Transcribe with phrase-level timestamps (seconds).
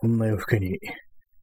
[0.00, 0.78] こんな夜更けに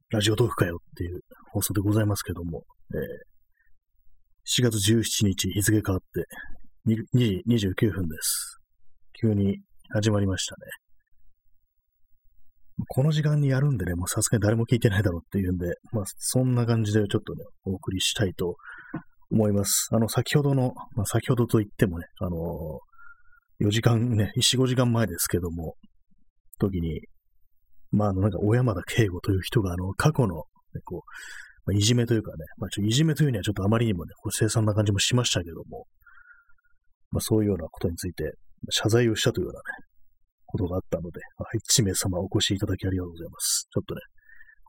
[0.09, 1.19] ラジオトークかよっていう
[1.51, 6.25] 放送でございますけども、えー、4月17日日付変わって
[6.87, 8.57] 2時29分です。
[9.21, 9.59] 急に
[9.93, 10.61] 始まりましたね。
[12.87, 18.55] この時間にやるんでね、もうさすがに誰も聞いてないだろうっていうんで、まあそんな感じでちょっとね、お送りしたいと
[19.29, 19.89] 思います。
[19.91, 25.75] あの、先ほどの、まあ先ほどと言ってもね、あのー、4時間ね、4、5時間前ですけども、
[26.57, 27.01] 時に、
[27.91, 30.99] まあ、あの、なんか、小山田圭吾という人が、あの、過去の、ね、こう、
[31.65, 35.85] まあ、いじめというかね、まあ、ちょいじめというにはちょっとあまりにもね、こう凄惨な感じもしましたけども、
[37.11, 38.33] まあ、そういうようなことについて、
[38.69, 39.63] 謝罪をしたというようなね、
[40.45, 43.67] ことがあったので、はい、1名様お越しいただきありがとうございます。
[43.71, 44.01] ちょっとね、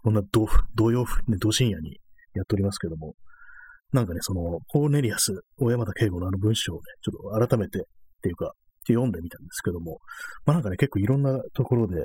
[0.02, 1.98] こんな同同様、ね、同深夜に
[2.34, 3.14] やっておりますけども、
[3.92, 7.82] なんかね、その、コーネリアス、小山田圭吾のあの文章をね、ちょっと改めて、っ
[8.20, 8.52] ていうか、
[8.86, 9.98] 読んでみたんですけども、
[10.44, 11.96] まあなんかね、結構いろんなところで、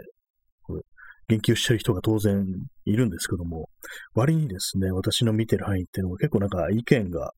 [1.30, 2.46] 言及してる人が当然
[2.86, 3.70] いるんですけども、
[4.14, 7.32] 割にですね、私の見てる範囲っていうのは結構なんか意見が、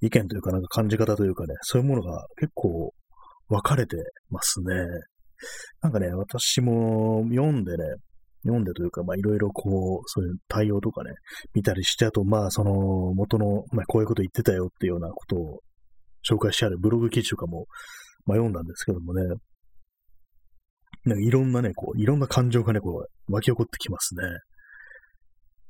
[0.00, 2.92] 意見というかなんか感じ方というかね、そういうものが結構
[3.48, 3.96] 分かれて
[4.30, 4.74] ますね。
[5.82, 7.84] なんかね、私も読んでね、
[8.44, 11.10] 読んでというか、まあいろいろこう、そういう対応とかね、
[11.54, 12.72] 見たりして、あとまあその
[13.14, 15.60] 元の、まあこういうこと言ってたよっていうようなことを
[16.28, 17.66] 紹介してあるブログ記事とかも、
[18.26, 19.22] まあ読んだんですけどもね、
[21.08, 24.22] なんかいろんなね、こう、いろんな感情がね、こう、湧き起こってきますね。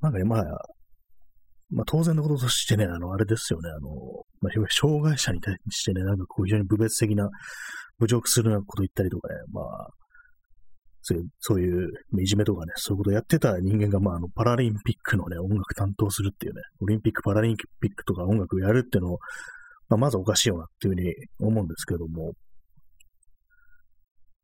[0.00, 0.42] なんかね、まあ、
[1.70, 3.90] まあ当然のこととしてね、あの、あれですよね、あの、
[4.40, 7.28] まあ、障害者に対してね、なんかこう、非常に部別的な、
[7.98, 9.88] 侮辱するようなこと言ったりとかね、まあ、
[11.02, 11.88] そういう、そういう、
[12.20, 19.18] いじめとかね、そういうことをやってた人間が、まあ、あの、パラリンピックのね、音楽担当するっていうね、オリンピック、パラリンピックとか音楽をやるっていうのを、
[19.88, 22.32] まあ、まずおかしいよなっていうふうに思うんですけども、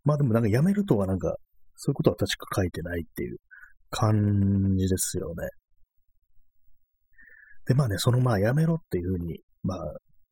[0.04, 1.36] まあでもなんか辞めるとはなんか、
[1.76, 3.38] そういうことは確か書いてないっていう
[3.90, 5.48] 感じですよね。
[7.66, 9.78] で、まあね、そのまあ辞めろっていうふうに、まあ、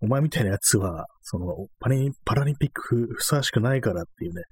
[0.03, 1.47] お前みたいなやつは、その
[1.81, 4.43] パラパラリンピックふさわしくないからっていうね、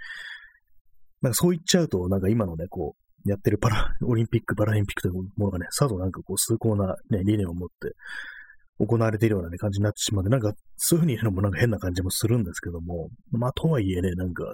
[1.23, 7.95] なんかそう言っちゃうと、なんか今のね、こう、やってるパラ、オリンピック、パラリンピックというものがね、さぞなんかこう、崇高なね、理念を持って
[8.81, 14.45] 行われているような、ね、感じになってしまうんで、なんか、そういうふうに言うのもなんか変な感じもするんですけども、まあ、とはいえね、なんか、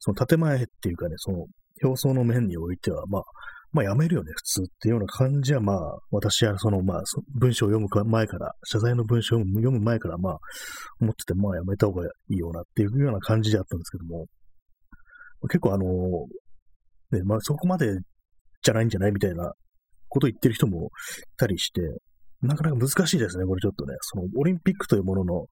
[0.00, 1.46] その建前っていうかね、その
[1.82, 3.22] 表層の面においては、まあ、
[3.72, 7.02] まあやめるよね、普通っていうような感じは、まあ、私はその、まあ、
[7.34, 10.38] 文章を読む前から、謝罪の文章を読む前から、まあ、
[11.00, 14.26] 思ってて、まあやめた方がいいよなっていうような感じであったんですけども、
[15.42, 15.84] 結構あの、
[17.12, 17.98] ね、まあそこまで
[18.62, 19.52] じゃないんじゃないみたいな
[20.08, 20.90] ことを言ってる人もい
[21.36, 21.80] たりして、
[22.42, 23.94] なかなか難しいですね、これちょっとね。
[24.00, 25.46] そのオリンピックというものの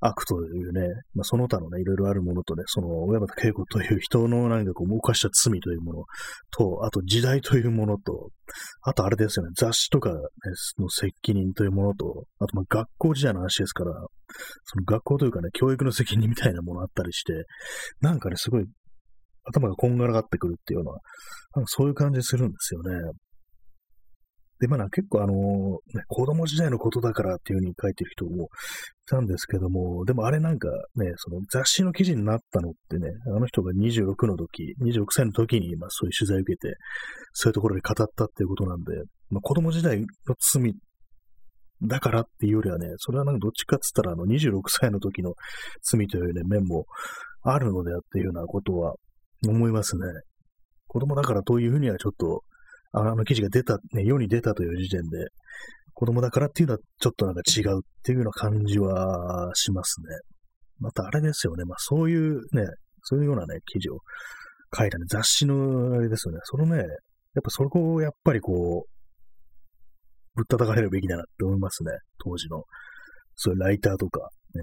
[0.00, 0.82] 悪というね、
[1.14, 6.04] まあ、その他のね、いろいろあるものとね、その、小山田恵子という人のなんかこう、動かした罪というもの
[6.50, 8.28] と、あと時代というものと、
[8.82, 10.16] あとあれですよね、雑誌とか、ね、
[10.78, 13.92] の責任というものと、あとまあ学校時代の話ですから、
[14.64, 17.32] その学校というかね、教育の責任みたいなものあったりして、
[18.00, 18.66] なんかね、すごい
[19.44, 20.92] 頭がこんがらがってくるっていうような、
[21.54, 22.90] なんかそういう感じするんですよね。
[24.60, 25.34] で、まあ結構あの、
[25.94, 28.48] ね、子供時代のことだからっていう風に書いてる人もい
[29.06, 36.74] たんですけども、でもあれなんかね、その雑誌の記事になったのってね、あの人が26の時、26歳の時に、まあそういう取材を受けて、
[37.32, 38.92] そういうところで語ったっていうことなんで、
[39.30, 40.06] まあ子供時代の
[40.38, 40.74] 罪
[41.82, 45.34] だからっていうよりはね、それはなんかどっちかっつったらあの26歳の時の
[45.82, 46.86] 罪というね、面も
[47.42, 48.94] あるのであっていうようなことは
[49.46, 50.02] 思いますね。
[50.88, 52.42] 子供だからというふうにはちょっと
[52.98, 55.28] あの記事が出た、ね、世に出たという時点で、
[55.92, 60.06] 子供だからっていうのはちょっとなんか違うっていうような感じはしますね。
[60.78, 61.64] またあれですよね。
[61.64, 62.66] まあそういうね、
[63.02, 63.98] そういうようなね、記事を
[64.76, 66.40] 書いたね、雑誌のあれですよね。
[66.44, 66.86] そのね、やっ
[67.42, 68.90] ぱそこをやっぱりこう、
[70.34, 71.92] ぶったたかれるべきだなって思いますね。
[72.18, 72.64] 当時の。
[73.36, 74.20] そういうライターとか、
[74.54, 74.62] ね、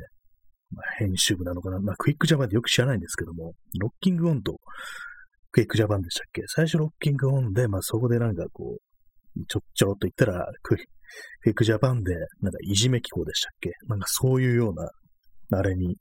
[0.72, 1.80] まあ、編集部なのかな。
[1.80, 4.58] まあ、クイックジャパンってよく知らないんですけども、ロッキングオンと
[5.54, 6.42] クイックジャパンでしたっけ？
[6.48, 8.78] 最初ロッキングオンで、まあそこでなんかこ
[9.38, 10.76] う、ちょっ、ちょろっと言ったら、ク
[11.46, 13.70] イックジャパンで、なんかいじめ紀行でしたっけ？
[13.88, 14.90] なんかそういうような、
[15.60, 15.96] あれに、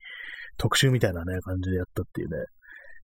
[0.57, 2.39] 特集みたいなね、感じでやったっていうね、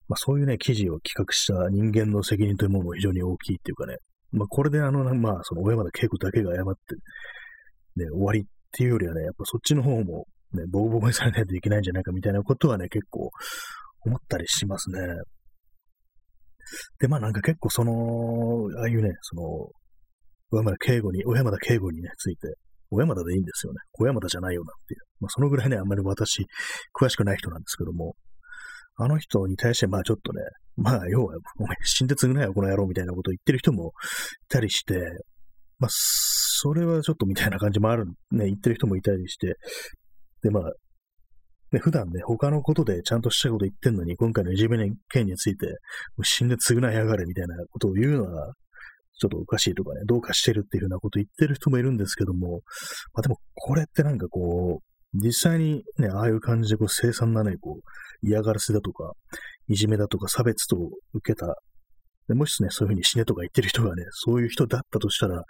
[0.09, 3.97] まあそういうね、記事を企画した人間の責任というものも非常に大きいっていうかね、
[4.33, 6.95] まあこれであの、まあその小山田恵子だけが謝って、
[8.03, 10.25] ね、終わりっていうよりはね、やっぱそっちの方も
[10.55, 13.29] ね、ボコボコにされないといけないんじゃないかみたいなことはね、結構
[14.07, 15.01] 思ったりしますね。
[16.99, 17.93] で、まあなんか結構その、
[18.81, 19.43] ああいうね、その、
[20.51, 22.55] 小山田敬吾に、小山田敬吾にね、ついて、
[22.91, 23.79] 小山田でいいんですよね。
[23.93, 25.01] 小山田じゃないよなっていう。
[25.21, 26.47] まあそのぐらいね、あんまり私、
[26.99, 28.15] 詳しくない人なんですけども、
[28.97, 30.43] あの人に対して、まあちょっとね、
[30.77, 33.93] まあ要は、お前死んで償えよ、この野郎みたいなことを言ってる人も
[34.45, 34.95] いたりして、
[35.79, 39.55] まあ、それはちょっとみたいな感じもある、ね、言ってる人もいたりして、
[40.43, 40.73] で、まあ、
[41.73, 45.73] ね、普段ね、他のことでちゃんとしたこと言ってんのに、今回のいじめの件について、も
[46.23, 48.55] う死んで償いやがれみたいなことを言うのは、
[49.21, 52.61] ちょっとおかしいとかね、どうかしてるっていうふうなこと言ってる人もいるんですけども、
[53.13, 59.13] まあでも、これってなんかこう、実際にね、ああいう感じでこう、凄惨なね、こう、嫌がらせだとか、
[59.69, 60.77] いじめだとか差別と
[61.15, 61.57] 受けた
[62.29, 65.43] でもしね、そういうふうに死ねとか言ってる人がね、そういう人だったとしたら、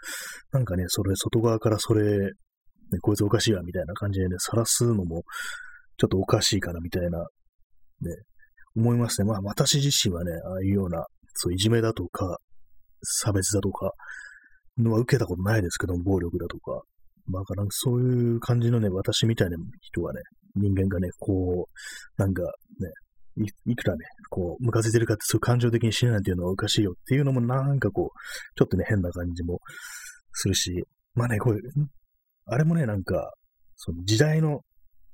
[0.53, 2.31] なんかね、それ、外側からそれ、ね、
[3.03, 5.25] こいつおかしいわ、みたいな感じでね、晒すのも、
[5.98, 7.26] ちょっとおかしいかな、みたいな、ね、
[8.76, 9.28] 思いますね。
[9.28, 11.04] まあ、私自身はね、ああいうような、
[11.34, 12.38] そう、いじめだとか、
[13.02, 13.92] 差別だとか、
[14.78, 16.82] のは受けたことないですけども、暴力だとか。
[17.26, 20.20] まあ、なんかそういう感じのね、私みたいな人がね、
[20.54, 22.42] 人間がね、こう、なんか
[22.80, 29.60] ね、いくらね、こう、ムカついてるかってそういう感情的に死ねないっていうのはおかしいよっていうのもなんかこう、ちょっとね、変な感じも
[30.32, 30.84] するし、
[31.14, 31.60] まあね、これ、
[32.46, 33.32] あれもね、なんか、
[33.76, 34.60] その時代の、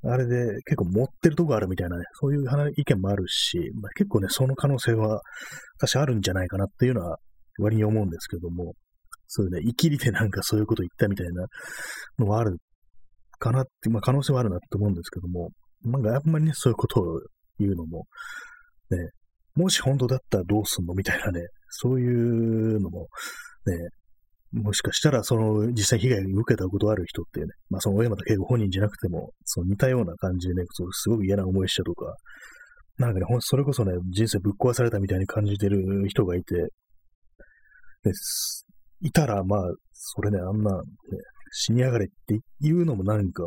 [0.06, 2.44] あれで結構持ってるとこあるみたいなね、そういう
[2.76, 5.20] 意見もあるし、まあ、結構ね、その可能性は、
[5.78, 7.18] 私あるんじゃないかなっていうのは、
[7.58, 8.74] 割に思うんですけども、
[9.26, 11.46] そういうね、生きりでなんかそういうこと言ったみたいな
[12.18, 12.56] のはある
[13.38, 15.50] かなって、まあ可能性はあるなって思うんですけども、
[15.84, 17.20] なんかあんまりね、そういうことを
[17.60, 18.06] いうのも、
[18.90, 18.98] ね、
[19.54, 23.08] もし本当だったらどうすんのみたいなね、そういうのも、
[23.66, 23.88] ね、
[24.54, 32.14] もしかしたら、その、実際被害を受けたことある人ってね、まあ、その小山田圭吾本人じゃなくても、その似たような感じでね、そうすごく嫌な思いしたとか、
[32.98, 36.54] なんかね、ほんそれこそね、人生ぶっ壊されたみたいに感じてる人がいて、
[38.04, 38.64] です
[39.00, 39.60] いたら、まあ、
[39.92, 40.82] それね、あんな、ね、
[41.50, 43.42] 死にやがれっていうのもなんか、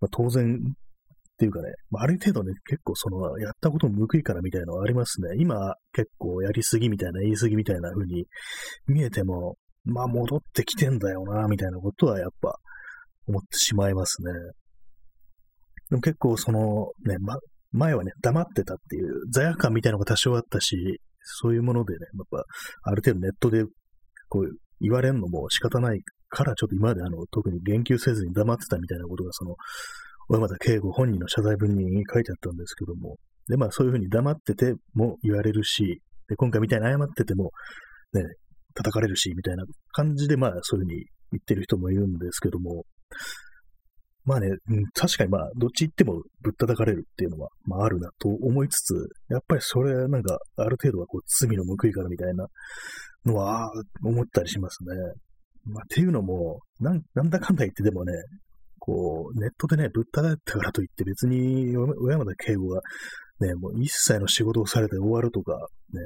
[0.00, 5.28] まあ、当然っていうかね、まあ、ある程度ね、結構その、やったことも報いからみたいなのはありますね。
[5.38, 8.26] 今、結構やりすぎみたいな、言いすぎみたいな風に
[8.88, 12.54] 見えても、まあ戻ってきてんだよな、みたいなことはやっぱ
[13.26, 14.32] 思ってしまいますね。
[15.90, 17.36] でも結構その、ね、ま、
[17.72, 22.44] 前はね、黙ってたっていう罪悪感みたいなのが多少あったし、そういうものでね、やっぱ、
[22.82, 23.64] ある程度ネットで
[24.28, 29.56] こう言われるのも仕方ないから、ちょっと今まであの、特に言及せずに黙ってたみたいなことが、その、
[30.28, 33.16] 小山田圭吾本人の謝罪文に書いてあったんですけども、
[33.48, 37.50] で、まあそういうふうに黙ってても言われるし、で、今回みたいに謝ってても、
[38.12, 38.22] ね、
[38.78, 42.84] 叩かれるし、みたいな感じで、まあそういうふうに言ってる人もいるんですけども、
[44.24, 44.48] まあね、
[44.94, 48.94] 確かにまあ、どっち行ってもぶったたかれるっていうのは、まああるなと思いつつ、
[49.30, 52.46] やっぱりそれなんか、ある程度はこう、罪の報いからみたいな
[53.24, 53.70] のは、
[54.04, 54.94] 思ったりしますね。
[55.64, 58.12] まあ、っていうのも、なんなんだかんだ言ってでもね、
[58.78, 62.80] こう、ネットでね、ぶったたいたからといって別に、小山田圭吾が
[63.40, 65.54] ね、もう一切の仕事をされて終わるとか、
[65.92, 66.00] ね、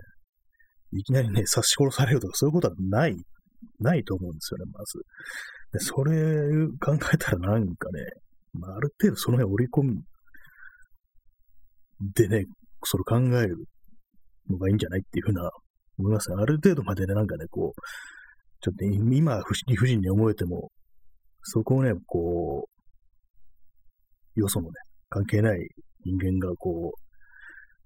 [0.92, 3.16] いきなりね、刺し殺されるとか、そういうことはない、
[3.80, 4.98] ないと思うんですよね、まず。
[5.72, 8.00] で、それ考えたらなんかね、
[8.52, 10.02] まあ、ある程度その辺織り込ん
[12.14, 12.44] でね、
[12.84, 13.56] それ考える
[14.50, 15.50] のがいいんじゃないっていうふうな
[15.98, 16.36] 思いますね。
[16.38, 17.80] ある程度までね、なんかね、こう、
[18.60, 20.70] ちょっと今、理不尽に思えても、
[21.42, 22.68] そこをね、こ
[24.36, 24.72] う、よそのね、
[25.08, 25.68] 関係ない
[26.04, 27.12] 人間がこう、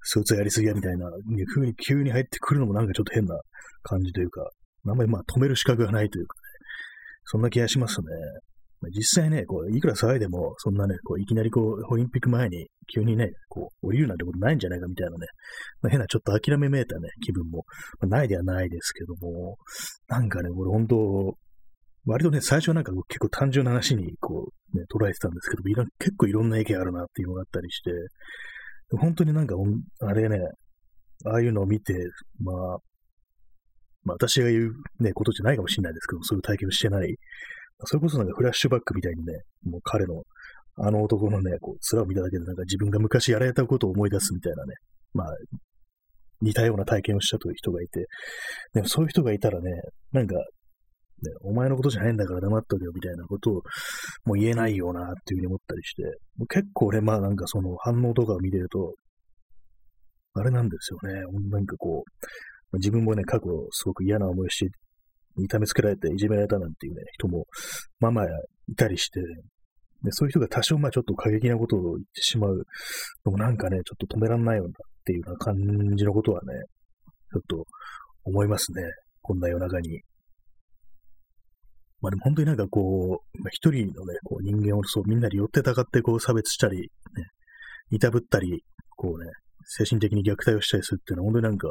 [0.08, 1.10] そいつやりすぎやみたいな、
[1.54, 3.36] 風に急に入ってくるのもなんかちょっと変な
[3.82, 4.48] 感じというか、
[4.88, 6.40] あんまりまあ止める資格がないというかね、
[7.24, 8.06] そんな気がしますね。
[8.94, 15.26] 実際ね、こう、いくら騒いでも、そんなね、こう、いきなりこう、オリンピック前に急にね、こう、降りるなんてことないんじゃないかみたいなね、
[15.80, 17.64] まあ、変なちょっと諦めめいたね、気分も、
[18.00, 19.56] まあ、ないではないですけども、
[20.08, 21.34] なんかね、俺本当、
[22.04, 25.62] 割とね、最初はなんか結構単純な話にこう、ね、捉えてたんですけど、
[25.98, 27.90] 結構いろんな意見あるなっていうのがあったりして、
[28.92, 29.56] 本当になんか、
[30.00, 30.38] あれね、
[31.24, 31.94] ああいうのを見て、
[32.40, 32.56] まあ、
[34.04, 37.16] まあ私が言うね、ことじゃないかもしれないですけど、そういう体験をしてない。
[37.84, 39.32] それこそなんかフラッシュバックみたいにね、
[39.64, 40.22] もう彼の、
[40.78, 44.74] あの男のね、こう、面を見ただけでなんか自分が昔やられたことを思い出すみたいなね、
[45.14, 45.28] まあ、
[46.42, 48.06] 似たような体験をしたという人がいて、
[48.74, 49.70] でもそういう人がいたらね、
[50.12, 50.36] なんか
[51.22, 53.54] ね、お前のことじゃないんだから黙っとけよみたいなことを
[54.24, 56.02] もう言えないよなっていうふうに思ったりして、
[56.48, 58.94] 結構俺まあなんかその反応とかを見てると、
[60.34, 61.20] あれなんですよね。
[61.50, 62.04] なんかこ
[62.72, 64.70] う、自分もね、過去すごく嫌な思いして、
[65.38, 67.46] 痛めつけられていじめられたなんていうね、人も、
[68.00, 68.24] まあまあ
[68.68, 69.20] いたりして、
[70.02, 72.64] でそういう人が多少まあちょっと過激なことを言ってしまう
[73.24, 74.72] のもなんかね、ちょっと止めらんないようなっ
[75.04, 75.56] ていうような感
[75.96, 76.52] じのことはね、
[77.32, 77.64] ちょっと
[78.24, 78.82] 思いますね。
[79.22, 80.00] こんな夜中に。
[82.06, 86.86] まあでも本当になんかこう、まあ、一人のね、こう人間をそうみんなで寄ってたかってこう差別したり、ね、
[87.90, 88.62] いたぶったり、
[88.94, 89.28] こうね、
[89.64, 91.68] 精神的に虐待をしたりするっていうのは、本当になんか、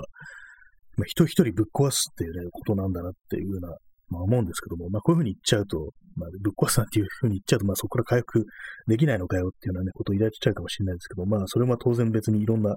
[0.97, 3.69] まあ、人一人ぶっ壊すっていうね、ことなんだなっていうような、
[4.09, 5.77] まあ思うんですけども、まあこういうふうに言っちゃうと、
[6.17, 8.43] まあぶっ壊すなんていうふうに言っちゃうと、まあそこから回復
[8.87, 12.75] できないのかよっていうようなね、ことを抱いちゃうかもしれないですけど、まあそれは当然別にいろんな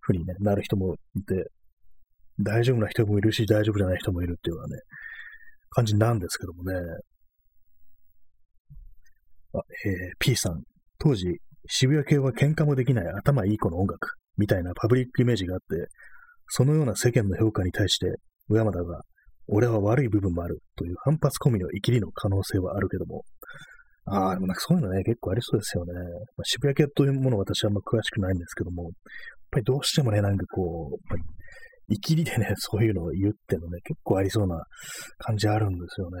[0.00, 1.50] ふうに、ね、なる人もいて、
[2.40, 4.82] 大丈夫な人もいるし、大丈夫じゃない人もいるっていうようなね、
[5.74, 6.72] 感じなんですけどもね。
[9.54, 10.62] あ、えー、P さん。
[10.98, 11.26] 当時、
[11.66, 15.88] 渋谷系は喧嘩もできない頭いい子の音楽みたいなパブリックイメージがあって、
[16.48, 18.16] そのような世間の評価に対して、
[18.48, 19.02] 小山田が、
[19.46, 23.24] 俺は悪い部分もあるという反発込みの生きりの可能性はあるけども、
[24.06, 25.92] ああ、でもなんかそういうのね、結構ありそうですよね。
[26.36, 28.92] まあ、渋谷系というものは私はあんま詳しくないんですけども、やっ
[29.50, 31.14] ぱりどうしてもね、なんかこう、
[31.90, 34.62] 生きりでね、 そういうのを言ってのね、結構ありそうな
[35.18, 36.18] 感じあるんですよね。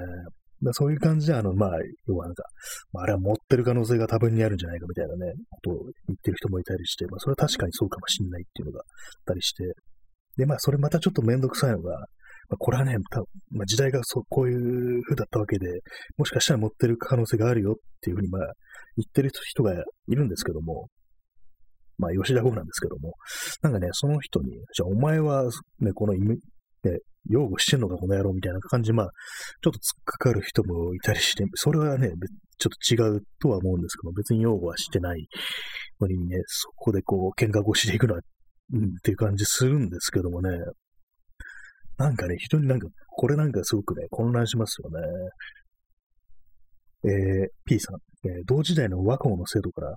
[0.62, 1.70] だそういう感じで、あの、まあ、
[2.06, 2.44] 要はなんか、
[2.92, 5.74] まあ、あれは持ってる可能性が多分にあるんじゃないかみたいなね、ことを
[6.08, 8.84] 言ってる人もいたりして、まあ、それは確かにそうかもしんないっていうのがあっ
[9.26, 9.64] たりして、
[10.36, 11.98] で、まあ、それまたちょっとめんどくさいのが、
[12.48, 15.66] まあ、これはね、たまあ、時代がそう、こういう風だったわけで、
[16.16, 18.40] もしかしたら持ってる可能性があるよっていうふうに、まあ、
[18.96, 19.72] 言ってる人が
[20.08, 20.88] いるんですけども、
[21.98, 23.14] まあ、吉田剛なんですけども、
[23.62, 25.44] なんかね、その人に、じゃあお前は、
[25.80, 26.36] ね、この、ね、
[27.30, 29.06] 擁護してんのか、この野郎みたいな感じまあ、
[29.62, 32.10] ちょっと突っかかる人もいたりして、それはね、
[32.58, 35.26] ちょっと違うとは思うんですけど、別に擁護はしてない。
[36.00, 38.20] のにね、そこでこう、喧嘩越しでいくのは、
[38.72, 40.50] うん、っていう感じするんですけどもね、
[41.96, 45.00] なんかね、人になんか、これなんかすごくね、混乱しますよね。
[47.06, 49.94] えー、P さん、えー、同時代の和光の制度から、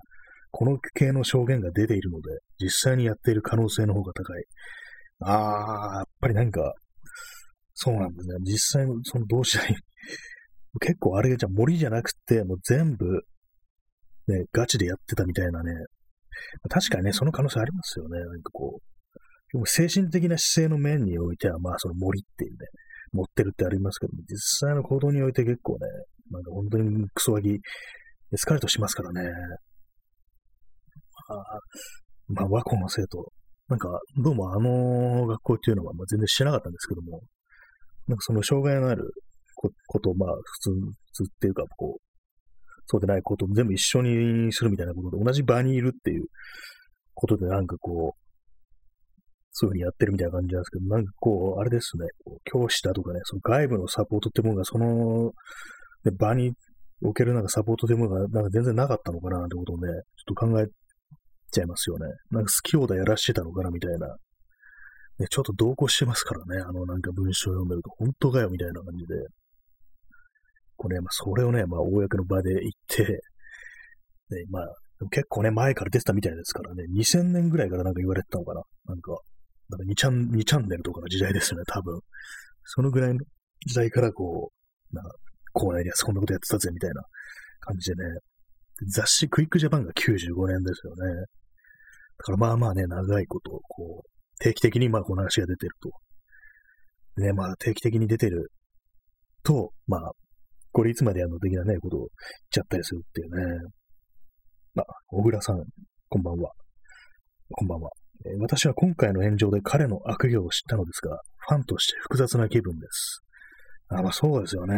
[0.50, 4.44] この系の証言が出ているので、実際にやっている可能性の方が高い。
[5.20, 6.74] あー、やっぱりなんか、
[7.74, 8.34] そうなんですね。
[8.40, 9.68] 実際のその同志代、
[10.80, 13.22] 結構あれじゃ森じゃなくて、もう全部、
[14.26, 15.72] ね、ガチでやってたみたいなね。
[16.68, 18.18] 確かにね、その可能性ありますよね。
[18.18, 22.58] なんかこう、でも精神的な姿勢の面においては、まあその森っていうね、
[23.12, 24.38] 持ってるってありますけども、実
[24.68, 25.78] 際の行動において結構ね、
[26.30, 27.60] なんか本当にクソワギ、エ
[28.36, 29.30] スカレートしますからね。
[32.28, 33.32] まあ、和光の生徒、
[33.68, 37.20] なんか、どうもあの学校っていうのは、まあ、全然知らなかったんですけども、
[38.06, 39.12] なんかその障害のある
[39.86, 42.02] ことを、まあ、普通、普通っていうか、こう、
[42.86, 46.24] そうでないことを全部一緒にするみたいなことで、同じ場にいるっていう
[47.14, 48.28] ことで、なんかこう、
[49.52, 52.06] そういうふうにやってるみたいな感じなんですけど、なんかこう、あれですね、
[52.44, 55.32] 教師だとかね、その外部のサポートってものが、その、
[56.04, 56.52] ね、場に
[57.02, 60.66] おけるなんかサポートというものが、なんか全然なかったのかな、なんてことをね、ちょっと考え
[61.50, 62.06] ちゃいますよね。
[62.30, 64.16] なんか好き放題やらしてたのかなみたいな。
[65.18, 66.62] ね、ちょっと同行してますからね。
[66.62, 69.14] あのなんか文章を読んでると、本当かよみたいな感じで。
[70.76, 73.02] これ、まあ、それをね、まあ、公の場で言って、
[74.30, 74.66] ね、まあ、
[75.10, 78.62] 結構ね、前から出てたみたいですからね、2000年ぐらいからなんか言われてたのかな。
[78.86, 79.10] なんか、
[79.70, 82.00] なんか2チャン、2チャンネルとかの時代ですよね、多分。
[82.64, 83.20] そのぐらいの
[83.66, 84.52] 時代からこ
[84.92, 85.10] う、なんか、
[85.52, 87.02] 校内ではそんなことやってたぜ、みたいな
[87.60, 88.18] 感じでね。
[88.86, 91.14] 雑誌クイックジャパンが95年ですよね。
[92.18, 94.08] だからまあまあね、長いこと、こう、
[94.38, 95.90] 定期的にまあこの話が出てると。
[97.20, 98.52] ね、まあ定期的に出てる
[99.42, 100.12] と、まあ、
[100.72, 102.08] これいつまでやるの的なね、ことを言っ
[102.50, 103.70] ちゃったりするっていうね。
[104.74, 105.64] まあ、小倉さん、
[106.08, 106.52] こんばんは。
[107.50, 107.90] こんばんは。
[108.26, 111.18] えー、私は今回の炎上で彼の悪行を知ったのですが、
[111.48, 113.22] ファンとして複雑な気分です。
[113.88, 114.76] あ、まあそうですよね。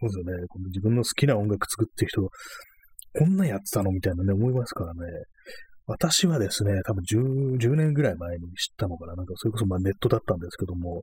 [0.00, 0.44] そうですよね。
[0.66, 2.28] 自分の好きな音楽作ってる人、
[3.18, 3.90] こんなやってたの？
[3.90, 5.00] みたいなね、思いますからね。
[5.86, 7.02] 私はですね、多分
[7.58, 9.14] 10, 10年ぐらい前に知ったのかな。
[9.14, 11.02] なんかそれこそまあネットだったんですけども、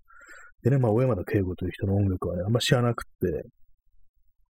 [0.63, 3.09] でね、まあ、小山田圭吾という人の音楽はね、あんま知らなくて、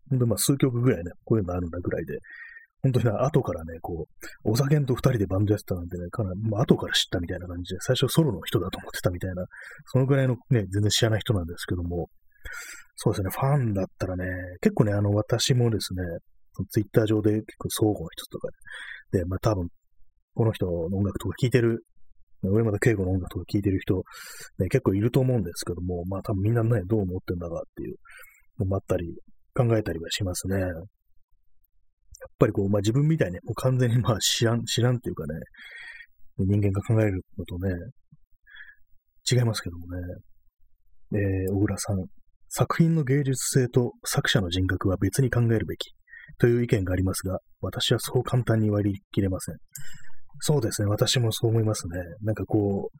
[0.10, 2.20] ほんとまあ数曲ぐらいね、こういうのあるんだぐらいで、
[2.84, 4.06] 本当に後からね、こ
[4.46, 9.44] う、お酒と二人でバンドやってたなんてね、かなり、まあ、後から知ったみたいな感じで、最初ソロの人だと思ってたみたいな、
[9.92, 12.08] そのぐらいのね、全然知らない人なんですけども、
[12.96, 14.26] そうですね、ファンだったらね、
[14.62, 16.04] 結構ね、あの、私もですね、
[16.66, 18.48] ツイッター上で結構相互の人とか
[19.12, 19.68] で、で、まあ多分、
[20.36, 21.84] この人の音楽とか聴いてる、
[22.44, 23.96] 上山田圭吾の音楽とか聴いてる人、
[24.60, 27.96] ね、結構いると思うんですけども、まあ多分みんなね、どう思ってんだかっていう
[28.60, 29.16] のもあったり、
[29.54, 30.60] 考えたりはしますね。
[30.60, 30.72] やっ
[32.38, 35.40] ぱりこう、まあ自分みたいにもう完全にまあ知らん、知らんっていうかね、
[36.40, 37.74] 人間が考えるのとね、
[39.30, 40.02] 違いますけどもね。
[41.14, 42.06] えー、小倉さん。
[42.50, 45.92] 作品の芸術性と作者の人格は別に考えるべき。
[46.40, 49.56] という意見がありますが、私はそう簡単に割り切れません。
[50.40, 52.00] そうですね、私もそう思いますね。
[52.22, 52.98] なんかこう、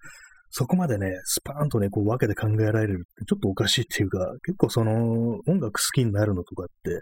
[0.50, 7.02] そこまでね、スパーンとね、こう分けて考えられるってちょっとおかしいっていうか、結構その音楽好きになるのとかって、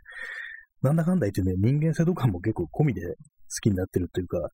[0.82, 3.16] なんだかんだ言ってね、人間性とかも結構込みで好
[3.62, 4.46] きになってるっていうかね、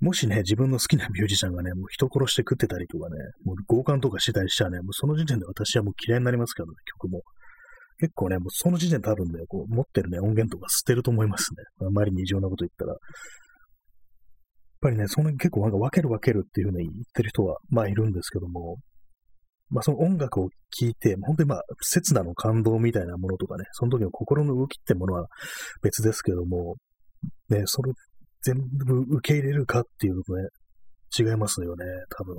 [0.00, 7.22] もしね、自分の好きなミュージシャンがね、もう人殺して食ってたりとかね、もう強姦とかしてたりしたらね、もうその時点で私はもう嫌いになりますからね、曲も。
[7.98, 11.86] 結構ね、もうその時点多分ね、こう持ってるね、音源とか捨てると思いますね。
[11.86, 12.92] あまりに異常なこと言ったら。
[12.92, 12.98] やっ
[14.80, 18.76] ぱりね、その結構なんか分ける分けるっていう風に言ってる人は、まあいるんですけども、
[19.70, 25.26] まあその音楽を聴いて、本当にまあ、刹那の感動みたいなものとかね、その時の心の動きってものは
[25.82, 26.76] 別ですけども、
[27.48, 27.92] ね、それ
[28.42, 30.48] 全部受け入れるかっていうとね、
[31.18, 31.84] 違いますよね、
[32.18, 32.36] 多分。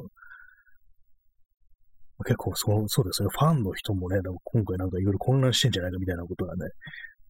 [2.24, 6.68] 結構そう、そうですね、ファンの人もね、今回なんかいろいろ混乱してんじゃないかみたいなことはね、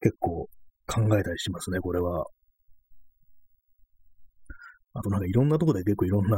[0.01, 0.47] 結構
[0.87, 2.25] 考えたりしますね、これは。
[4.93, 6.37] あとなんかいろんなとこで結構いろんな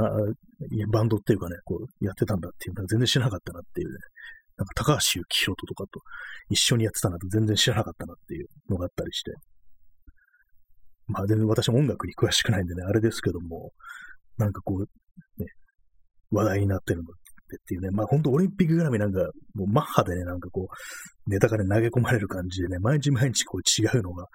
[0.91, 3.97] バンドっていうかね、こうやってたんだっていう、の全然知らなかったなっていうね。
[4.57, 5.99] なんか高橋幸宏とかと
[6.49, 9.31] 一緒にやってたなんて全然知らなかったなっていうのがあったりして。
[11.05, 13.71] まあ全然私も音楽に詳しくないんでね、あれですけども、
[14.37, 15.45] なんかこう、ね、
[16.31, 17.11] 話題になってるの
[17.55, 19.19] っていうね、まあ本当オリンピック絡みなんか、
[19.55, 24.25] もうマッハでね、なんかこう、ネタがね、投げ込まれる感じでね、毎日毎日こう違うのが、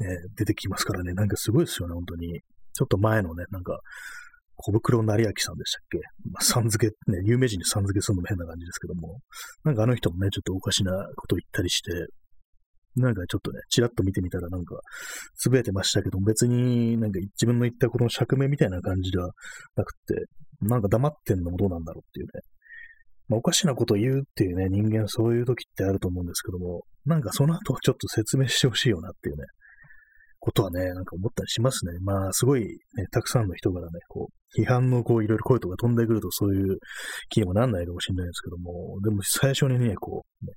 [0.00, 2.40] ね、出てきますからね、なんかすごいですよね、本当に。
[2.72, 3.78] ちょっと前のね、なんか、
[4.56, 5.98] 小袋成明さんでしたっけ、
[6.30, 9.20] まあ、さん付け、ね、有名人にさん付けするのも変な感じですけども、
[9.64, 11.92] なんかあの人もね、ちょっとおかしなこと言ったりして、
[12.96, 14.76] なんかちょっとね、ちらっと見てみたらなんか、
[15.36, 19.30] つぶやいてましたけど、別になんか自分の言ったこの釈明みたいな感じでは
[19.76, 20.24] なくて、
[20.62, 22.30] なんか黙ってんのもどうなんだろうっていうね。
[23.28, 29.44] まあ、おかしなこと言うっていうね、人間そういう時ってあると思うんですけども、なんかその後ちょっと説明してほしいよなっていうね、
[30.38, 31.92] ことはね、なんか思ったりしますね。
[32.02, 32.68] まあ、すごい、ね、
[33.10, 36.78] たくさんの人からね、こう、批判のこう、いろいろ声とか飛んでくるとそういう
[37.30, 40.52] 気にもなんないかもしれないですけども、でも最初にね、こう、ね、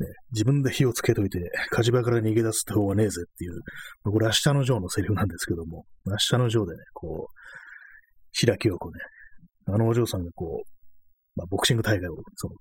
[0.00, 3.60] ね、自分で火をつけといて、火事場から逃げ出すって方はねえぜっていう、
[4.04, 7.40] これ明日のジョーのセリフなんですけども、明日のジョーでね、こう、
[8.32, 9.00] 白木陽子ね、
[9.66, 10.79] あのお嬢さんがこう、
[11.36, 12.54] まあ、ボクシング大会を、その、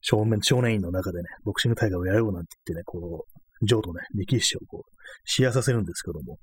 [0.00, 4.92] 少年、少年院の中でね、ボクシング大会をやろうなんて言ってね、こう、ジョーとね、力士をこう、
[5.24, 6.38] 視野させるんですけども、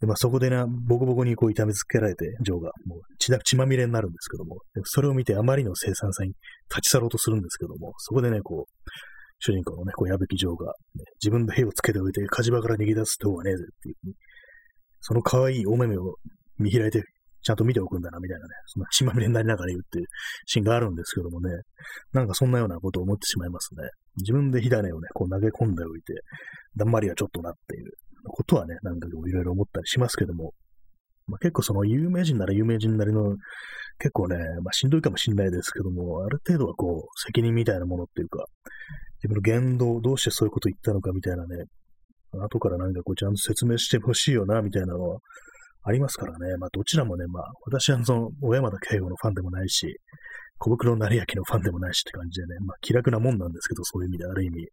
[0.00, 6.34] でまあ、そこでね、ボコボコにこう痛めつけられて、ジョーがもう血血まみれになるんですけども、それを見てあまりの生産性に
[6.68, 8.90] 立ち去ろうとするんですけども、そこでね、こう、
[9.38, 14.14] 主人公のね、こう、矢吹ジョーが、ね、自分で火をつけておいて火事場から逃げ出すって方がねえぜっていうに、
[15.00, 16.14] その可愛いお目目を
[16.58, 17.04] 見開いて、
[17.42, 20.06] ちゃんと見ておくんだな、みたいなね、その血まみれになりながら言うっていう
[20.46, 21.50] シーンがあるんですけどもね、
[22.12, 23.88] なんかそんなようなことを思ってしまいますね。
[24.16, 26.14] 自分で火種をね、こう投げ込んでおいて、
[26.76, 27.90] だんまりはちょっとなっていう
[28.24, 30.52] ことはね、なんかいろいろ思ったりしますけども、
[31.26, 33.36] まあ、結構その有名人なら有名人なりの、
[33.98, 38.44] 結構ね、まあしんどいかもしんないですけども、ある程度はこう、責任みたいなものっていうか、
[39.22, 41.64] 自分の言動、どうしてそういうこと言ったのかみたいなね、
[42.40, 45.18] 後からなんかこうちゃんと説明してほしいよな、みたいなのは
[45.84, 46.56] ありますからね。
[46.58, 49.98] まあどちらもね、まあ私はその、小山田圭吾のファンでもないし、
[50.58, 54.66] 小袋成明のファンでもないしって感じでね、まあ気楽なもんなんですけど、そういう意味である意味。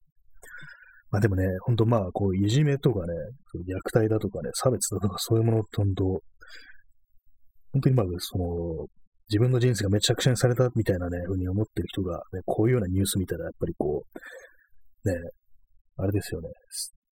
[1.11, 3.13] まあでもね、ほんとまあ、こう、いじめとかね、
[3.67, 6.03] 虐待だとかね、差別だとかそういうものと、本当
[7.71, 8.87] 本当にまあ、その、
[9.29, 14.03] 自分の人生がめちゃくちゃにされたみたいなね、ふうに思ってる人が、ね、こういうようなニュース見たら、やっぱりこ
[15.05, 15.15] う、ね、
[15.97, 16.49] あれですよね、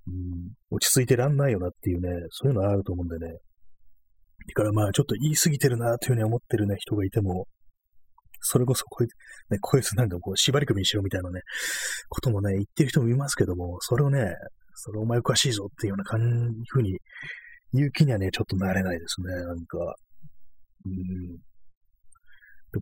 [0.08, 3.38] うん、落ち着いてらんないよなっていうね、そういうのあると思うんでね。
[4.48, 7.48] だからまあ、ちょっと言い過ぎてるなというふうに思ってるね、人がいても、
[8.40, 9.12] それこそこいつ、
[9.50, 11.42] ね、こいつなんかこう、縛り首にしろみたいなね、
[12.10, 14.34] こともね、言ってる人もいますけども、それをね、
[14.74, 16.20] それお前おかしいぞっていうような感
[16.54, 17.00] じ、ふうに
[17.74, 19.96] 言う気にはね、ちょっとなれないですね、なんか。
[20.86, 21.38] うん。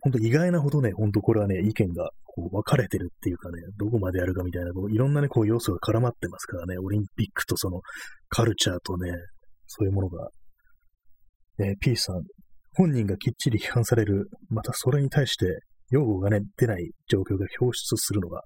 [0.02, 7.80] 本当意外なほどね、本当これはね、意見がこう分かれてるっていうかね、どこまでやるかみたいな、こういろんなね、こう要素が絡まってますからね、オリンピックとその
[8.28, 9.10] カルチャーとね、
[9.66, 10.28] そういうものが。
[11.58, 12.22] えー、P さん、
[12.74, 15.46] 本人がきっちり批判される、またそれに対して
[15.90, 18.42] 用語がね、出ない状況が表出するのが、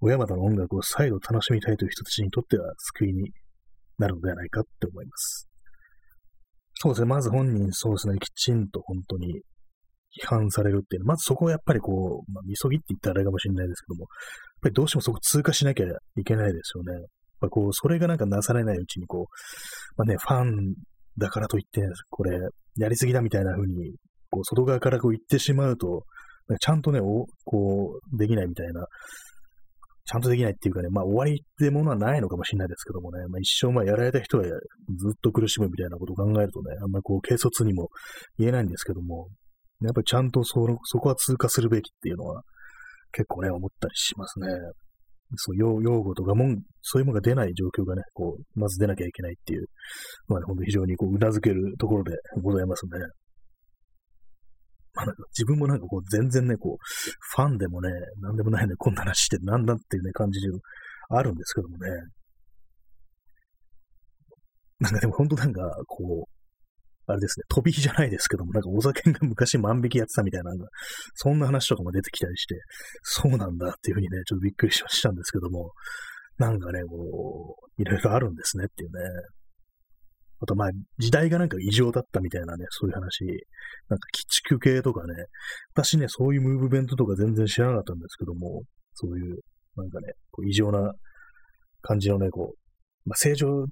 [0.00, 3.30] 小山田の音楽を再度楽しみたいという人たちにとっては救いに
[3.98, 5.48] なるのではないかって思います。
[6.74, 9.40] そうですね、まず本人、そうですね、きちんと本当に
[10.22, 14.08] 批判されるっていうまずそこをやっぱりこう、まあ、みそぎって言ったらあれかもしれないですけども、やっ
[14.62, 16.92] ぱりどうしてもそこ通過しなきゃいけないですよね。
[16.92, 17.02] やっ
[17.40, 19.24] ぱこう、それがなんかなされないうちにこう、
[19.96, 20.74] まあね、ファン
[21.18, 22.38] だからといって、これ、
[22.76, 23.92] やりすぎだみたいな風に、
[24.30, 26.04] こう、外側からこう言ってしまうと、
[26.60, 27.00] ちゃんとね、
[27.44, 28.86] こう、できないみたいな、
[30.04, 34.52] ちゃんとできないっていうかね、まあ終わりってものはないのかもしれないですけどもね、まあ一生まあやられた人はずっ
[35.20, 37.88] と苦しむみたいなことを考えるとね、あんまりこう軽率にも
[38.38, 39.26] 言えないんですけども、
[39.80, 42.42] やっぱりちゃんとそそこは通過するべきっていうのは
[43.10, 44.46] 結構ね、思ったりしますね。
[45.34, 49.66] そう用用語とかもん、そういうものが出ない状況がね、こう、まず出なきゃいけないっていう
[50.28, 52.12] まあね、本当非常にこう、頷けるところで
[52.42, 52.92] ございますね。
[54.94, 56.76] まあ、なんか自分もなんかこう、全然ね、こう、
[57.36, 60.48] ファンでもね、なんでもないね、こんな話してなんだっていうね、感じで
[61.10, 61.90] あるんですけどもね。
[64.78, 66.35] なんかでも本当なんか、こう、
[67.06, 70.50] あれですね、飛び火じゃないですけども、なんかお酒が昔万引きやってたみたいな、
[71.14, 72.56] そんな話とかも出てきたりして、
[73.02, 75.72] そうなんだっていうふうにね、ちょっとびっくりしたんですけども、
[76.38, 79.02] なんかね、こう、いろいろあるんですねっていうね。
[80.38, 83.24] あとまあ、時代がなんか異常だったみたいなね、そういう話。
[83.88, 85.14] なんか、鬼畜系とかね、
[85.72, 88.62] 私ね、そういうムーブメントとか全然知らなかったんですけども、
[88.94, 89.38] そういう、
[89.76, 90.92] なんかね、こう異常な
[91.80, 93.64] 感じのね、こう、まあ、正常、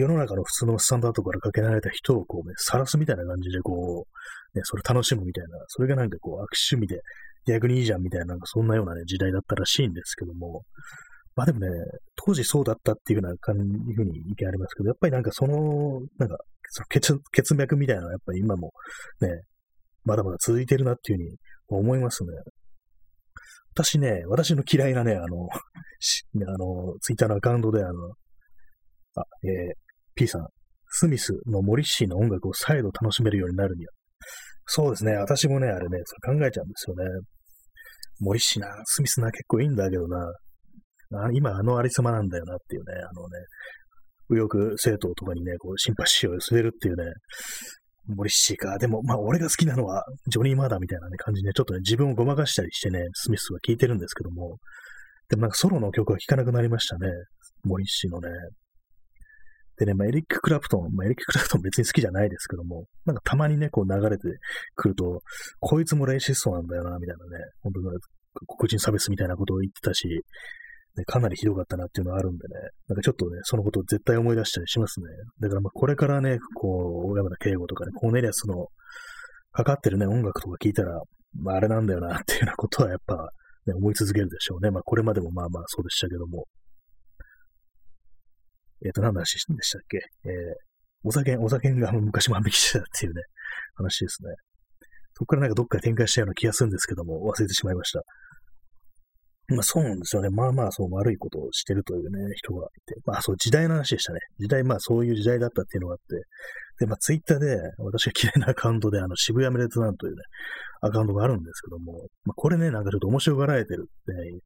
[0.00, 7.00] 世の中の普通のスタンダードからかけられた人をこうね、晒すみたいな感じでこう、ね、それ楽しむみたいな、それがなんかこう、悪趣味で
[7.46, 10.64] 逆にいいじゃんみたいな、なんかそんなようなね、時代だったらしいんですけども、
[11.34, 11.68] まあでもね、
[12.14, 16.36] 当時そうだったっていうような感じ、いうふうに意見ありますけど、やっぱりなんかその、なんか、
[16.68, 18.72] その血血脈みたいなのはやっぱり今も
[19.20, 19.28] ね、
[20.04, 21.36] まだまだ続いてるなっていうふうに
[21.68, 22.30] 思いますね。
[23.74, 27.92] 私ね、私の嫌いなね、あの、あの、ツイッターのアカウントで、あの、
[29.16, 29.85] あ、えー、
[30.16, 30.46] P さん、
[30.88, 33.92] スミスのモリッシーの音楽を再度楽しめるようになるには。
[34.66, 37.04] そうですね、私もね、あれね、それ考えちゃうんですよね。
[38.20, 40.18] モリッシーな、スミスな、結構いいんだけどな、
[41.14, 43.38] あ今あのありさまなんだよなっていうね、あのね、
[44.28, 47.04] 右翼政党とかにね、こう、シンパシーを寄せるっていうね、
[48.08, 48.76] モリッシーか。
[48.78, 54.58] でも、まあ、俺が好きなのは、ジョニー・マーダーみたいなね、感じで、ちょっとね、自分をごまかしたりしてね、スミスは聴いてるんですけども、
[55.28, 57.10] でもなんかソロの曲は聴かなくなりましたね。
[57.64, 58.28] モリッシーのね。
[59.78, 64.28] でね、まあ、エリック・クラプトン、まあ、エリック・クラプトン別に好きじゃないですけども、なんかたまにね、こう流れて
[64.74, 65.22] くると、
[65.60, 67.86] こいつもレイシストなんだよな、みたいなね、本当に
[68.58, 70.08] 黒人差別みたいなことを言ってたし、
[70.96, 72.54] ね、かなりひどかったなっていうのはあるんでね、
[72.88, 75.06] なんかちょっとね、そのことを絶対思い出したりしますね。
[75.40, 78.66] だからまあこれからね、こう、小山田圭吾とかね、コーネリアスの
[79.52, 81.00] かかってるね、音楽とか聞いたら、
[81.38, 83.14] まああれなんだよなっていうようなことはやっぱ、
[83.66, 84.70] ね、思い続けるでしょうね。
[84.70, 86.46] まあこれまでもまあまあそうでしたけども。
[88.84, 89.98] えっ、ー、と、何の話でしたっけ？
[90.24, 90.32] えー、
[91.04, 93.22] お酒、お酒が昔万引きしてたっていうね、
[93.74, 94.30] 話ですね。
[95.14, 98.02] そこからなんかどっかで展開したような気がするんですけども、忘れてしまいました。
[99.48, 100.28] まあそうなんですよね。
[100.28, 102.96] まあまあそう悪いことをしてるというね、人がいて。
[103.04, 104.18] まあそう時代の話でしたね。
[104.40, 106.16] 時代、まあそういう時代だったっていうのがあって。
[106.80, 110.22] で、まあツイッターで私が嫌いなアカウントであの渋谷メレツナンというね、
[110.82, 114.40] アカウントがあるんですけども、まあこれね、なんかちょっと面白がられてるって、ね、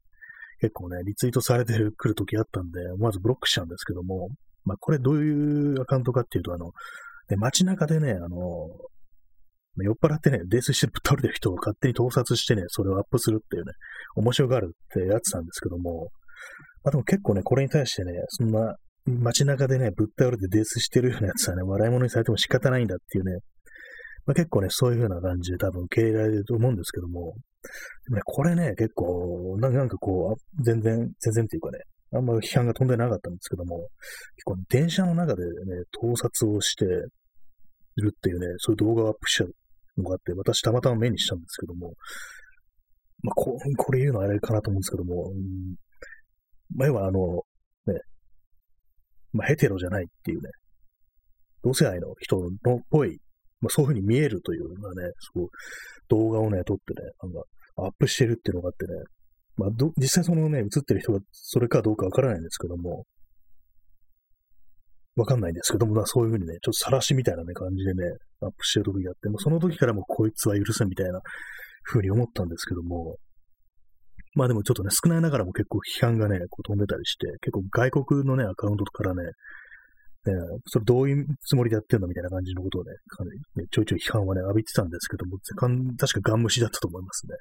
[0.61, 4.29] 結構ね、リツイートされてる、来る時あったんで、まずブロックしちゃうんですけども、
[4.65, 8.39] まあこれどういうアカウントかっていうと、あの、ね、街中でね、あの、
[9.83, 13.73] 酔っ払ってね、泥酔してぶっ倒れてる人を勝手に盗撮してね、それをアップするっていうね、
[14.17, 16.11] 面白がるってやつなんですけども、
[16.85, 23.39] まあでも結構ね、これに対してね、そんな街中でね、ぶっ倒れて泥酔してるようなやつはね、笑い物にされても仕方ないんだっていうね、
[24.27, 27.35] まあ、結構ね、そういう風な感じで多分受け入れられると思うんですけども、
[28.05, 31.79] でもね、これね、結構、なんかこう、全然、全然っていうかね、
[32.13, 33.89] あんま批判が飛んでなかったんですけども、
[34.37, 35.51] 結構、電車の中でね、
[36.01, 36.89] 盗撮をしてい
[38.01, 39.55] るっていうね、そういう動画をアップしちゃう
[39.99, 41.95] のがあって、私たまたま目にしたんですけども、
[43.23, 45.77] まあ、ここれ言うのはあれかなと思うんですけども、うん、
[46.75, 47.43] まあ、要はあの、
[47.87, 48.01] ね、
[49.33, 50.51] まあ、ヘテロじゃないっていうね、
[51.63, 53.21] 同性愛の人のっぽい、
[53.61, 55.49] まあ、そういうふうに見えるというようなね、そう、
[56.09, 57.43] 動画をね、撮ってね、なんか、
[57.77, 58.93] アップしてるっていうのがあってね、
[59.57, 63.05] まあ、実際そのね、映ってる人がそれかどうかわからないんですけども、
[65.17, 68.05] わかんないんですけども、まあそういうふうにね、ちょっと晒しみたいなね、感じでね、
[68.41, 71.21] アップしてる時があって、もうその時からもこいつは許せみたいな
[71.85, 73.17] 風に思ったんですけども、
[74.35, 79.23] まあでもちょっとね、少ないながらも結構批判がね、こう飛んでたりして、結構外国のね、アカウントからね、
[80.27, 80.35] ね、
[80.67, 85.39] それどういうつもりでやってんのみたいな感じのことをね、かなり、ちょいちょい批判はね、浴びてたんですけども、
[85.97, 87.37] 確かガン無視だったと思いますね。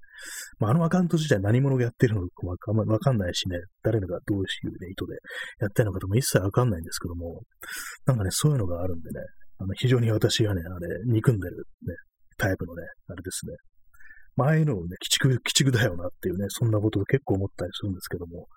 [0.59, 4.43] まあ、あのアカウント自体何者がやってるのかわかわかんないしね、誰のがどういう、
[4.79, 5.19] ね、意図で
[5.59, 7.41] やってるのかとも一切わかんないんですけども、
[8.05, 9.19] なんかね、そういうのがあるんでね、
[9.57, 11.95] あの非常に私がね、あれ、憎んでるね、
[12.37, 13.55] タイプのね、あれですね。
[14.37, 18.47] まあ、あいうのをね、鬼畜、鬼畜だよなっていうね、そんなことを結構思ったりするんですけども、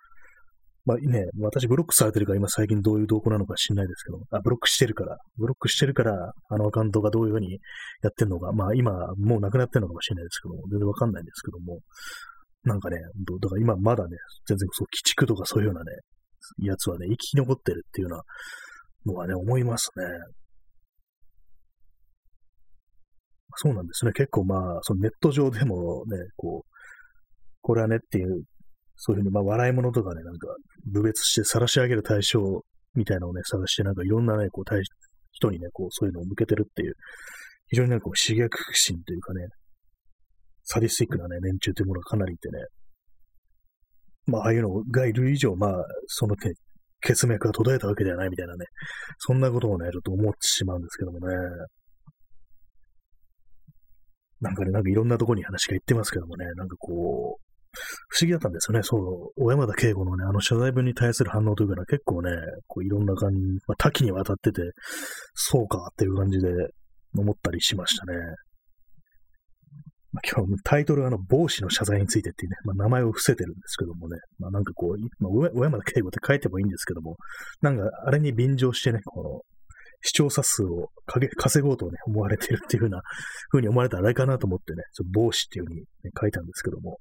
[0.84, 7.60] まあね、私ブロックされてるから今最近どういう動向なのか知んないですけど、あ、ブロックしてるから、ブロックしてるから、あのアカウントがどういうふうに
[8.02, 11.78] やってんのか、まあ今もうなくなってるのかもしれないですけども、全然わかんないんですけども、
[12.64, 14.16] なんかね、だから今まだね、
[14.48, 15.92] 全然そう、鬼畜とかそういうようなね、
[16.58, 18.16] やつはね、生き残ってるっていうよ
[19.06, 20.04] うなのはね、思いますね。
[23.56, 24.12] そうなんですね。
[24.12, 26.72] 結構まあ、そのネット上でもね、こう、
[27.60, 28.42] これはねっていう
[29.04, 30.46] そういうふうに、まあ、笑い物とかね、なんか、
[30.86, 32.62] 部別して晒し上げる対象
[32.94, 34.80] みたいなのをね、探して、なんかいろんなね、こう、対
[35.32, 36.94] 人にね、こう、そういうのを向けてるっていう、
[37.66, 39.48] 非常になんかこう、刺激心というかね、
[40.62, 42.58] サディスティックなね、連中というものがかなりいてね、
[44.26, 46.52] まあ、ああいうのがいる以上、まあ、そのね、
[47.00, 48.66] 血脈が途絶えたわけではないみたいなね、
[49.18, 51.34] そんなことをね、ちょっと思ってしまうんですけどもね。
[54.40, 57.41] なんかね、なんかいろんなとこに話が行ってますけどもね、なんかこう、
[58.08, 58.82] 不思議だったんですよね。
[58.82, 62.30] そう、小山田圭吾のね、あの謝罪文に対する反応というかね、結構ね、
[62.66, 64.62] こういろんな感じ、まあ、多岐にわたってて、
[65.34, 66.48] そうかっていう感じで
[67.16, 68.14] 思ったりしましたね。
[70.12, 77.16] まあ、今日タイトルはあの、帽子の謝罪についてっていうね、まあ、名前を伏せてるんですけどもね、まあ、なんかこう、まあ、小山田圭吾って書いてもいいんですけども、
[77.62, 79.40] なんかあれに便乗してね、この、
[80.02, 80.88] 視聴者数を
[81.36, 83.00] 稼ごうとね、思われてるっていうふうな、
[83.50, 85.86] ふうに思われたらあれかなと思ってね、ちょっと帽子っていうふうに、ね、
[86.20, 86.98] 書いたんですけども、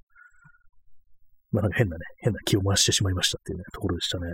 [1.52, 4.32] まあなんか変なね、変な気を回してしまいましたっていうね、ところでしたね。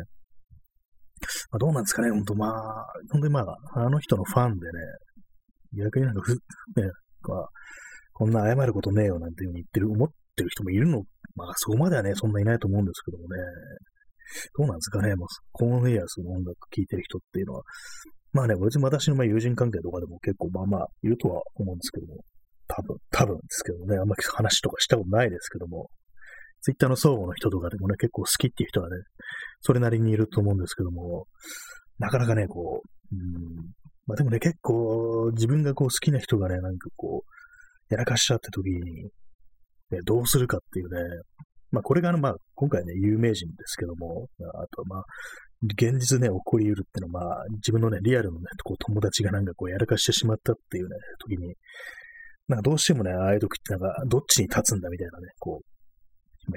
[1.51, 6.89] まあどうなんですかね、ほんとまあ、ほんとにまあ、あの人のファンでね、逆になんかふ、ね、
[8.13, 11.03] こんな謝ることねえよなんていうふうに言ってる、思ってる人もいるの、
[11.35, 13.41] まあそこまではね、そんないないと思うんですけどもね、
[14.57, 17.63] どうなんですかね、もう、コーンエアスの音楽聴いてる人っていうのは、
[18.33, 22.23] まあね、別に私のまあ友人関係とかでも結構まあまあいるとは思うんですけども、
[22.67, 25.89] 多分、多分ですけどね、あんまり話とかしたことないですけども、
[26.61, 28.95] ツイッターの相互の人とかでもね、結構好きっていう人はね、
[29.61, 31.25] それなりにいると思うんですけども、
[31.99, 33.21] なかなかね、こう、うん、
[34.05, 39.03] まあでもね、結構自分がこう好きな人がね、なんかこう、やらかしちゃって時に、
[39.91, 40.99] ね、どうするかっていうね、
[41.71, 45.03] まあこれがあの、まあ今回ね、有名人ですけども、あとまあ、
[45.63, 51.55] 現実ね、起こり得るっていうのは、まあ自分のね、リアルのね、こう友達がなんかこうやらかしてしまったっていうね、時に、
[52.47, 55.76] なんかどうしてもね、ああいう時ってなんか、どっちに立つんだみたいなね、こう、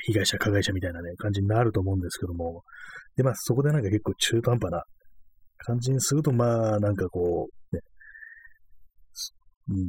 [0.07, 2.63] 被害者、加害者みたいなね、感じになると思うんですけども、
[3.17, 4.83] で、まあ、そこでなんか結構中途半端な
[5.59, 7.83] 感じにすると、まあ、なんかこう、ね、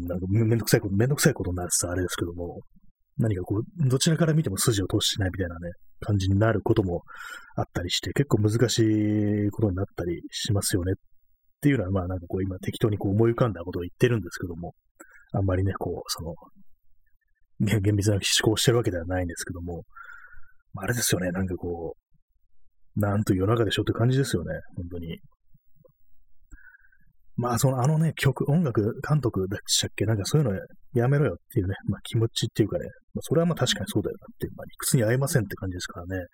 [0.08, 2.60] なんかめんどくさいこと、めんどくさいことになるさ、あれですけども、
[3.18, 7.04] 何かこう、どちらから見ても筋を通してないみたいなね、感じになることも
[7.56, 10.96] あったりして、結構難しいことになったりしますよねっ
[11.62, 14.74] ていうのは、まあなんかこう今適当にこう思い浮かんだことを言ってるんですけども、
[15.34, 16.34] あんまりね、こう、その、
[17.62, 19.84] 厳密な思考してるわけではないんですけども、
[20.78, 25.20] あれですよね、なんかこう、なんと夜中でしょって感じですよね、本当に。
[27.38, 30.06] まあ、その、あのね、曲、音楽監督でしたっけ？
[30.06, 30.60] なんかそういうの
[30.94, 36.26] やめろよっていうね、まあ気持ちっていうかね、まあ、それはまあ確かにそうだよなっていう、まあ理屈に合いませんって感じですからね。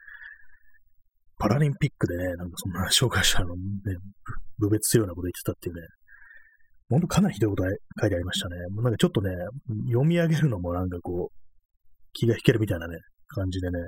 [1.37, 3.61] パラリンピックでね、なんかそんな紹介者のね、
[4.57, 5.81] 部別するようなこと言ってたっていうね、
[6.89, 7.63] ほんとかなりひどいこと
[7.99, 8.55] 書いてありましたね。
[8.71, 9.29] もうなんかちょっとね、
[9.87, 11.37] 読み上げるのもなんかこう、
[12.13, 12.95] 気が引けるみたいなね、
[13.27, 13.79] 感じでね、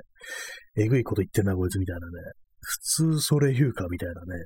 [0.76, 2.12] えぐいこと言ってんな、こいつみたいなね、
[2.60, 2.78] 普
[3.16, 4.44] 通それ言うかみたいなね、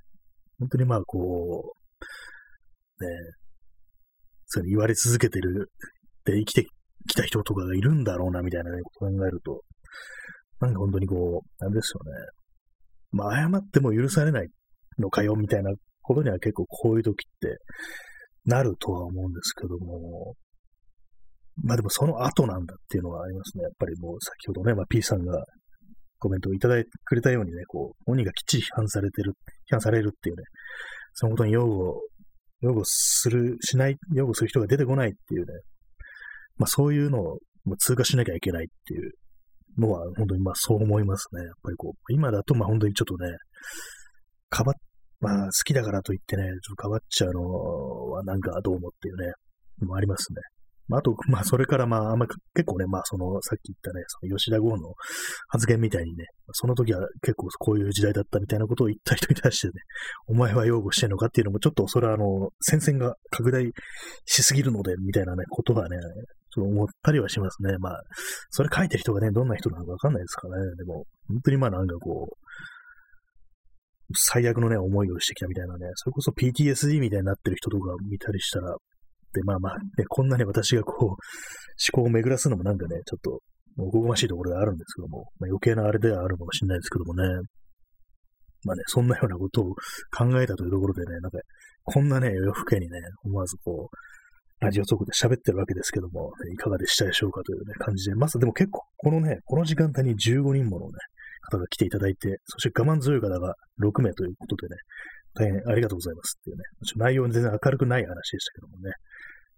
[0.58, 1.72] 本当にまあこ
[3.00, 3.10] う、ね、
[4.46, 6.66] そう言われ続けてるって生きて
[7.08, 9.62] きた人とかがいるんだろうな、みたいなね、考えると、
[10.60, 12.18] なんか本当にこう、あれですよね。
[13.10, 14.48] まあ、謝っても許されない
[14.98, 17.58] のかよ、みたいなことには結構こういう時って
[18.46, 20.35] なるとは思うんですけども、
[21.62, 23.62] まあでもその後なんだっていうのはありますね。
[23.62, 25.44] やっぱりもう先ほどね、まあ P さんが
[26.18, 29.33] コメントをいただいてくれたようにね、こう、本人がきっちり批判されてる、
[29.70, 30.42] 批判されるっていうね、
[31.12, 32.00] そのことに擁護、
[32.61, 35.46] 擁護する、しない、擁護する人が出てこないっていうね、
[36.57, 37.38] まあそういうのを
[37.78, 39.12] 通過しなきゃいけないっていう
[39.78, 41.44] のは、本当にまあそう思いますね。
[41.44, 43.30] やっぱりこう、今だとまあ本当にちょっとね、
[44.48, 44.74] かばっ
[45.24, 49.32] まあ、好きだからといってね、ちょっと変わっちゃうのはなんかどうもっていうね、
[49.80, 50.40] のもありますね。
[50.87, 54.92] まあ、あと、まあ、それからまあ、あんま結構ね、まあ、その、さっき言ったね、その吉田剛の
[55.48, 59.72] 発言みたいにね、その時は結構こういう時代だったみたいなことを言った人に対してね、
[60.26, 63.64] お前は擁護してんのかっていうのも、ちょっとそれはあの、戦線が拡大
[64.26, 65.96] しすぎるので、みたいなね、ことがね、
[66.54, 67.78] ちょっと思ったりはしますね。
[67.78, 68.02] まあ、
[68.50, 70.76] それ書いてる人がね、どんな人なのかわかんないですからね。
[70.76, 72.43] でも、本当にまあなんかこう、
[74.12, 78.76] 最悪のね、思いをしてきたみたいなね、それこそ PTSD みたいになってる人とか見たりしたら、
[79.32, 81.18] で、まあまあ、ね、こんなに私がこう、思
[81.92, 83.40] 考を巡らすのもなんかね、ちょっと、
[83.76, 87.24] おこがましいところがあるんですけども、まあ、余計なあれではあるかもしれないですけどもね、
[88.64, 89.74] まあね、そんなようなことを
[90.16, 91.38] 考えたというところでね、なんか、
[91.82, 100.92] こんなね、夜更けにね、思わずこう、ラジオトークで喋ってるわけですけども、いかがでしたでしょうかというね、感じで、まずでも結構、このね、この時間帯に15人ものね、
[101.50, 104.76] 方が来ていただいて、そして我慢強い方が6名ということでね、
[105.35, 106.62] 大変ありがとうございますっていうね、
[106.96, 108.92] 内容に全然明るくない話でしたけどもね、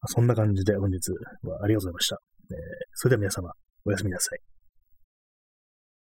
[0.01, 1.11] まそんな感じで本日
[1.43, 2.19] はありがとうございました。
[2.51, 2.57] えー、
[2.95, 3.53] それでは皆様、
[3.85, 4.56] おやすみなさい。